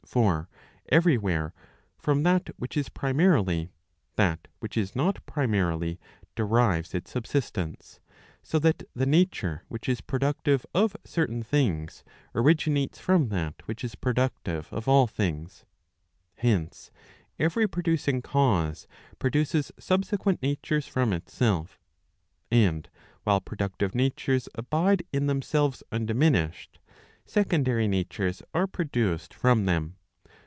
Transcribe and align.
For 0.11 0.49
every 0.89 1.17
where, 1.17 1.53
from 1.97 2.23
that 2.23 2.49
which 2.57 2.75
is 2.75 2.89
primarily, 2.89 3.71
that 4.17 4.49
which 4.59 4.75
is 4.75 4.93
not 4.93 5.25
primarily 5.25 6.01
derives 6.35 6.93
its 6.93 7.11
subsistence; 7.11 8.01
so 8.43 8.59
that 8.59 8.83
the 8.93 9.05
nature 9.05 9.63
which 9.69 9.87
is 9.87 10.01
productive 10.01 10.65
of 10.73 10.97
certain 11.05 11.41
things 11.43 12.03
originates 12.35 12.99
from 12.99 13.29
that 13.29 13.65
which 13.69 13.85
is 13.85 13.95
productive 13.95 14.67
of 14.73 14.85
all 14.89 15.07
things. 15.07 15.63
Hence 16.35 16.91
every 17.39 17.65
producing 17.65 18.21
cause 18.21 18.89
produces 19.17 19.71
subsequent 19.79 20.41
natures 20.41 20.85
from 20.87 21.13
itself. 21.13 21.79
And 22.51 22.89
while 23.23 23.39
productive 23.39 23.95
natures 23.95 24.49
abide 24.55 25.03
in 25.13 25.27
themselves 25.27 25.83
undiminished, 25.89 26.79
secondary 27.25 27.87
natures 27.87 28.43
are 28.53 28.67
produced 28.67 29.33
from 29.33 29.63
them. 29.67 29.95